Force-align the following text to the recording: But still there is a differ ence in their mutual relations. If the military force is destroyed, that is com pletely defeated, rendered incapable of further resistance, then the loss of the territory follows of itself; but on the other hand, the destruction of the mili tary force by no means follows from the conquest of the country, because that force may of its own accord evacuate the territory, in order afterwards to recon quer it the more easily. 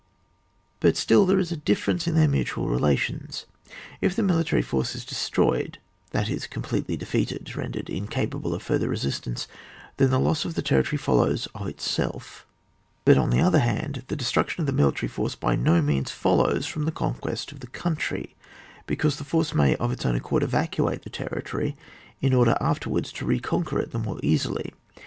But 0.79 0.97
still 0.97 1.27
there 1.27 1.37
is 1.37 1.51
a 1.51 1.55
differ 1.55 1.91
ence 1.91 2.07
in 2.07 2.15
their 2.15 2.27
mutual 2.27 2.67
relations. 2.67 3.45
If 4.01 4.15
the 4.15 4.23
military 4.23 4.63
force 4.63 4.95
is 4.95 5.05
destroyed, 5.05 5.77
that 6.09 6.27
is 6.27 6.47
com 6.47 6.63
pletely 6.63 6.97
defeated, 6.97 7.55
rendered 7.55 7.87
incapable 7.87 8.55
of 8.55 8.63
further 8.63 8.89
resistance, 8.89 9.47
then 9.97 10.09
the 10.09 10.19
loss 10.19 10.43
of 10.43 10.55
the 10.55 10.63
territory 10.63 10.97
follows 10.97 11.47
of 11.53 11.67
itself; 11.67 12.47
but 13.05 13.15
on 13.19 13.29
the 13.29 13.41
other 13.41 13.59
hand, 13.59 14.03
the 14.07 14.15
destruction 14.15 14.59
of 14.61 14.65
the 14.65 14.73
mili 14.73 14.95
tary 14.95 15.07
force 15.07 15.35
by 15.35 15.55
no 15.55 15.83
means 15.83 16.09
follows 16.09 16.65
from 16.65 16.85
the 16.85 16.91
conquest 16.91 17.51
of 17.51 17.59
the 17.59 17.67
country, 17.67 18.33
because 18.87 19.17
that 19.17 19.25
force 19.25 19.53
may 19.53 19.75
of 19.75 19.91
its 19.91 20.03
own 20.03 20.15
accord 20.15 20.41
evacuate 20.41 21.03
the 21.03 21.11
territory, 21.11 21.77
in 22.21 22.33
order 22.33 22.57
afterwards 22.59 23.11
to 23.11 23.23
recon 23.23 23.63
quer 23.63 23.77
it 23.77 23.91
the 23.91 23.99
more 23.99 24.19
easily. 24.23 24.73